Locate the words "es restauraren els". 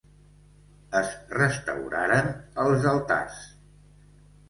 1.01-2.91